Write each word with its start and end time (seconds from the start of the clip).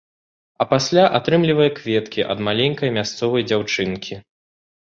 А 0.63 0.65
пасля 0.71 1.03
атрымлівае 1.19 1.67
кветкі 1.79 2.25
ад 2.37 2.41
маленькай 2.49 2.93
мясцовай 2.97 3.49
дзяўчынкі. 3.51 4.13